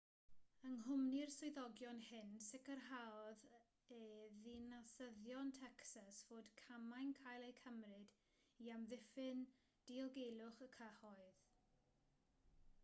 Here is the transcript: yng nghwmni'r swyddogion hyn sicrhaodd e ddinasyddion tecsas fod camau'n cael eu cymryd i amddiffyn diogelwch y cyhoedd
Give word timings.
yng 0.67 0.75
nghwmni'r 0.75 1.31
swyddogion 1.33 1.99
hyn 2.05 2.31
sicrhaodd 2.45 3.41
e 3.97 3.99
ddinasyddion 4.45 5.51
tecsas 5.57 6.21
fod 6.29 6.49
camau'n 6.63 7.11
cael 7.19 7.45
eu 7.49 7.53
cymryd 7.59 8.15
i 8.67 8.71
amddiffyn 8.77 9.43
diogelwch 9.91 10.65
y 10.67 10.69
cyhoedd 10.79 11.45